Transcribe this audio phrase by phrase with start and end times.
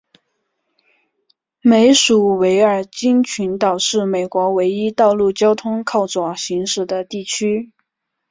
[1.61, 7.71] 美属维尔京群岛是美国唯一道路交通靠左行驶的地区。